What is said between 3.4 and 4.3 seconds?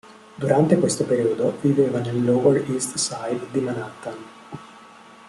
di Manhattan.